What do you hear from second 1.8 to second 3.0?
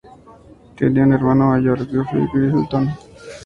Geoffrey Elton.